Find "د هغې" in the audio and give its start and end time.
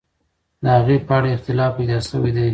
0.63-0.97